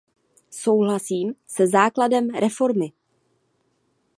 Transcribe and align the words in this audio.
Souhlasím 0.49 1.35
se 1.47 1.67
základem 1.67 2.29
reformy. 2.29 2.91